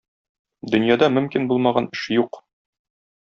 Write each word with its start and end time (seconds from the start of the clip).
Дөньяда 0.75 1.09
мөмкин 1.17 1.45
булмаган 1.51 1.91
эш 1.99 2.07
юк. 2.17 2.41